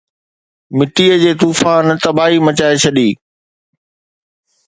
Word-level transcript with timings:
مٽيءَ 0.77 1.17
جي 1.23 1.33
طوفان 1.43 1.85
تباهي 2.05 2.37
مچائي 2.47 2.77
ڇڏي 2.83 3.07